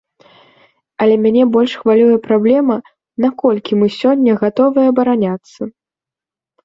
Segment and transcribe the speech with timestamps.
[1.03, 2.77] Але мяне больш хвалюе праблема,
[3.25, 5.61] наколькі мы сёння гатовыя абараняцца?